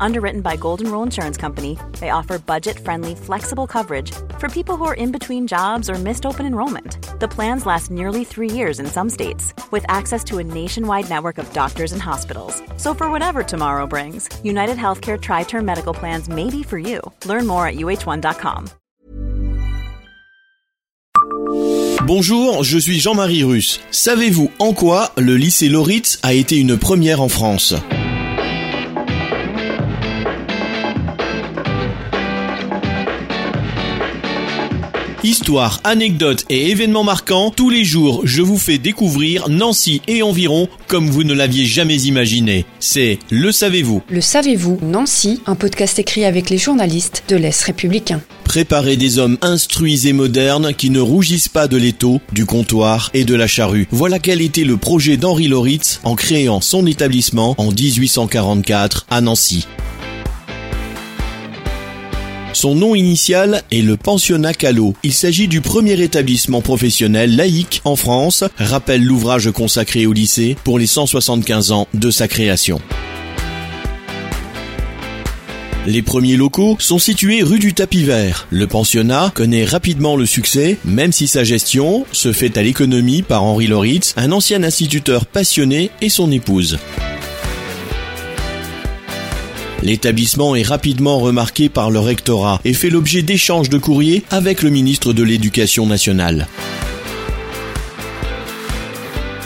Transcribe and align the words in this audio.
Underwritten 0.00 0.40
by 0.40 0.56
Golden 0.56 0.90
Rule 0.90 1.02
Insurance 1.02 1.36
Company, 1.36 1.78
they 2.00 2.10
offer 2.10 2.38
budget 2.38 2.78
friendly, 2.78 3.14
flexible 3.14 3.66
coverage 3.66 4.12
for 4.38 4.48
people 4.48 4.76
who 4.76 4.84
are 4.84 4.94
in 4.94 5.12
between 5.12 5.46
jobs 5.46 5.88
or 5.90 5.94
missed 5.94 6.26
open 6.26 6.46
enrollment. 6.46 6.98
The 7.20 7.28
plans 7.28 7.66
last 7.66 7.90
nearly 7.90 8.24
three 8.24 8.50
years 8.50 8.78
in 8.78 8.86
some 8.86 9.10
states, 9.10 9.54
with 9.70 9.84
access 9.88 10.22
to 10.24 10.38
a 10.38 10.44
nationwide 10.44 11.08
network 11.08 11.38
of 11.38 11.52
doctors 11.52 11.92
and 11.92 12.02
hospitals. 12.02 12.62
So, 12.76 12.94
for 12.94 13.10
whatever 13.10 13.42
tomorrow 13.42 13.86
brings, 13.86 14.28
United 14.44 14.76
Healthcare 14.76 15.20
Tri 15.20 15.44
Term 15.44 15.64
Medical 15.64 15.94
Plans 15.94 16.28
may 16.28 16.50
be 16.50 16.62
for 16.62 16.78
you. 16.78 17.00
Learn 17.24 17.46
more 17.46 17.66
at 17.66 17.76
uh1.com. 17.76 18.70
Bonjour, 22.06 22.62
je 22.62 22.78
suis 22.78 23.00
Jean-Marie 23.00 23.42
Russe. 23.42 23.80
Savez-vous 23.90 24.50
en 24.60 24.72
quoi 24.72 25.10
le 25.16 25.36
lycée 25.36 25.68
Loritz 25.68 26.20
a 26.22 26.34
été 26.34 26.56
une 26.56 26.78
première 26.78 27.20
en 27.20 27.28
France 27.28 27.74
Histoire, 35.26 35.80
anecdotes 35.82 36.44
et 36.50 36.70
événements 36.70 37.02
marquants, 37.02 37.50
tous 37.50 37.68
les 37.68 37.82
jours 37.82 38.20
je 38.22 38.42
vous 38.42 38.58
fais 38.58 38.78
découvrir 38.78 39.48
Nancy 39.48 40.00
et 40.06 40.22
environ 40.22 40.68
comme 40.86 41.10
vous 41.10 41.24
ne 41.24 41.34
l'aviez 41.34 41.66
jamais 41.66 42.00
imaginé. 42.02 42.64
C'est 42.78 43.18
Le 43.28 43.50
Savez-vous 43.50 44.02
Le 44.08 44.20
Savez-vous 44.20 44.78
Nancy, 44.82 45.42
un 45.46 45.56
podcast 45.56 45.98
écrit 45.98 46.24
avec 46.24 46.48
les 46.48 46.58
journalistes 46.58 47.24
de 47.26 47.34
l'Est 47.34 47.60
républicain. 47.64 48.20
Préparer 48.44 48.96
des 48.96 49.18
hommes 49.18 49.36
instruits 49.42 50.06
et 50.06 50.12
modernes 50.12 50.72
qui 50.72 50.90
ne 50.90 51.00
rougissent 51.00 51.48
pas 51.48 51.66
de 51.66 51.76
l'étau, 51.76 52.20
du 52.32 52.46
comptoir 52.46 53.10
et 53.12 53.24
de 53.24 53.34
la 53.34 53.48
charrue. 53.48 53.88
Voilà 53.90 54.20
quel 54.20 54.40
était 54.40 54.62
le 54.62 54.76
projet 54.76 55.16
d'Henri 55.16 55.48
Loritz 55.48 55.98
en 56.04 56.14
créant 56.14 56.60
son 56.60 56.86
établissement 56.86 57.56
en 57.58 57.72
1844 57.72 59.06
à 59.10 59.20
Nancy. 59.20 59.66
Son 62.56 62.74
nom 62.74 62.94
initial 62.94 63.62
est 63.70 63.82
le 63.82 63.98
pensionnat 63.98 64.54
Callot. 64.54 64.94
Il 65.02 65.12
s'agit 65.12 65.46
du 65.46 65.60
premier 65.60 66.00
établissement 66.00 66.62
professionnel 66.62 67.36
laïque 67.36 67.82
en 67.84 67.96
France, 67.96 68.44
rappelle 68.56 69.04
l'ouvrage 69.04 69.50
consacré 69.50 70.06
au 70.06 70.14
lycée 70.14 70.56
pour 70.64 70.78
les 70.78 70.86
175 70.86 71.72
ans 71.72 71.86
de 71.92 72.10
sa 72.10 72.28
création. 72.28 72.80
Les 75.86 76.00
premiers 76.00 76.36
locaux 76.36 76.78
sont 76.80 76.98
situés 76.98 77.42
rue 77.42 77.58
du 77.58 77.74
Tapis 77.74 78.04
Vert. 78.04 78.46
Le 78.48 78.66
pensionnat 78.66 79.32
connaît 79.34 79.66
rapidement 79.66 80.16
le 80.16 80.24
succès, 80.24 80.78
même 80.86 81.12
si 81.12 81.26
sa 81.26 81.44
gestion 81.44 82.06
se 82.10 82.32
fait 82.32 82.56
à 82.56 82.62
l'économie 82.62 83.20
par 83.20 83.44
Henri 83.44 83.66
Loritz, 83.66 84.14
un 84.16 84.32
ancien 84.32 84.62
instituteur 84.62 85.26
passionné 85.26 85.90
et 86.00 86.08
son 86.08 86.32
épouse. 86.32 86.78
L'établissement 89.82 90.56
est 90.56 90.62
rapidement 90.62 91.18
remarqué 91.18 91.68
par 91.68 91.90
le 91.90 92.00
rectorat 92.00 92.60
et 92.64 92.72
fait 92.72 92.90
l'objet 92.90 93.22
d'échanges 93.22 93.68
de 93.68 93.78
courriers 93.78 94.24
avec 94.30 94.62
le 94.62 94.70
ministre 94.70 95.12
de 95.12 95.22
l'Éducation 95.22 95.86
nationale. 95.86 96.48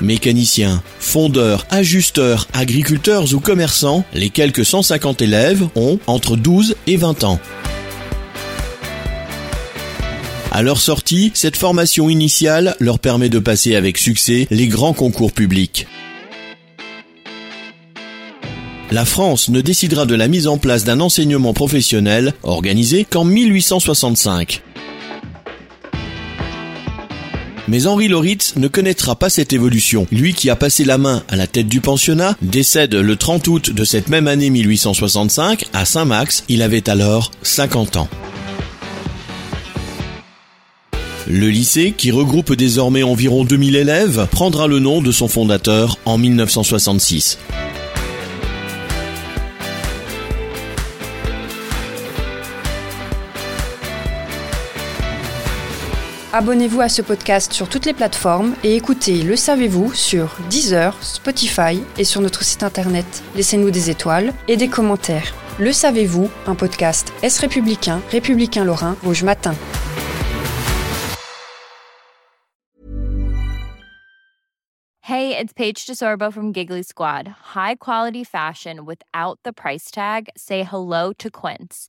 Mécaniciens, 0.00 0.82
fondeurs, 1.00 1.66
ajusteurs, 1.70 2.46
agriculteurs 2.52 3.34
ou 3.34 3.40
commerçants, 3.40 4.04
les 4.14 4.30
quelques 4.30 4.64
150 4.64 5.22
élèves 5.22 5.66
ont 5.74 5.98
entre 6.06 6.36
12 6.36 6.76
et 6.86 6.96
20 6.96 7.24
ans. 7.24 7.40
À 10.52 10.62
leur 10.62 10.80
sortie, 10.80 11.32
cette 11.34 11.56
formation 11.56 12.08
initiale 12.08 12.76
leur 12.78 12.98
permet 12.98 13.28
de 13.28 13.38
passer 13.38 13.74
avec 13.74 13.98
succès 13.98 14.46
les 14.50 14.68
grands 14.68 14.94
concours 14.94 15.32
publics 15.32 15.86
la 18.90 19.04
France 19.04 19.48
ne 19.48 19.60
décidera 19.60 20.06
de 20.06 20.14
la 20.14 20.28
mise 20.28 20.46
en 20.46 20.58
place 20.58 20.84
d'un 20.84 21.00
enseignement 21.00 21.52
professionnel 21.52 22.32
organisé 22.42 23.04
qu'en 23.04 23.24
1865. 23.24 24.62
Mais 27.68 27.86
Henri 27.86 28.08
Loritz 28.08 28.56
ne 28.56 28.66
connaîtra 28.66 29.14
pas 29.14 29.28
cette 29.28 29.52
évolution. 29.52 30.06
Lui 30.10 30.32
qui 30.32 30.48
a 30.48 30.56
passé 30.56 30.84
la 30.84 30.96
main 30.96 31.22
à 31.28 31.36
la 31.36 31.46
tête 31.46 31.68
du 31.68 31.82
pensionnat 31.82 32.34
décède 32.40 32.94
le 32.94 33.16
30 33.16 33.46
août 33.48 33.70
de 33.70 33.84
cette 33.84 34.08
même 34.08 34.26
année 34.26 34.48
1865 34.48 35.66
à 35.74 35.84
Saint-Max. 35.84 36.44
Il 36.48 36.62
avait 36.62 36.88
alors 36.88 37.30
50 37.42 37.98
ans. 37.98 38.08
Le 41.30 41.50
lycée, 41.50 41.92
qui 41.94 42.10
regroupe 42.10 42.54
désormais 42.54 43.02
environ 43.02 43.44
2000 43.44 43.76
élèves, 43.76 44.26
prendra 44.30 44.66
le 44.66 44.78
nom 44.78 45.02
de 45.02 45.12
son 45.12 45.28
fondateur 45.28 45.98
en 46.06 46.16
1966. 46.16 47.38
Abonnez-vous 56.30 56.82
à 56.82 56.90
ce 56.90 57.00
podcast 57.00 57.54
sur 57.54 57.70
toutes 57.70 57.86
les 57.86 57.94
plateformes 57.94 58.54
et 58.62 58.76
écoutez 58.76 59.22
Le 59.22 59.34
Savez-vous 59.34 59.94
sur 59.94 60.36
Deezer, 60.50 60.94
Spotify 61.02 61.82
et 61.96 62.04
sur 62.04 62.20
notre 62.20 62.44
site 62.44 62.62
internet. 62.62 63.22
Laissez-nous 63.34 63.70
des 63.70 63.88
étoiles 63.88 64.34
et 64.46 64.58
des 64.58 64.68
commentaires. 64.68 65.32
Le 65.58 65.72
Savez-vous, 65.72 66.28
un 66.46 66.54
podcast 66.54 67.14
Est 67.22 67.38
républicain, 67.38 68.02
républicain 68.10 68.64
lorrain, 68.64 68.94
Rouge 69.02 69.22
Matin. 69.22 69.54
Hey, 75.00 75.34
it's 75.34 75.54
Paige 75.54 75.86
DeSorbo 75.86 76.30
from 76.30 76.52
Giggly 76.52 76.82
Squad. 76.82 77.26
High 77.54 77.76
quality 77.76 78.22
fashion 78.22 78.84
without 78.84 79.38
the 79.44 79.54
price 79.54 79.90
tag. 79.90 80.28
Say 80.36 80.62
hello 80.62 81.14
to 81.14 81.30
Quince. 81.30 81.88